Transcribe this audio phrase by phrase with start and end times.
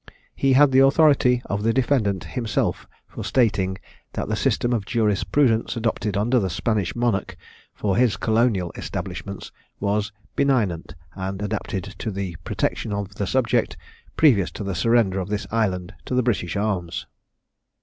[0.35, 3.77] He had the authority of the defendant himself for stating,
[4.13, 7.35] that the system of jurisprudence adopted under the Spanish monarch,
[7.75, 13.77] for his colonial establishments, was benignant, and adapted to the protection of the subject,
[14.17, 17.05] previous to the surrender of this island to the British arms.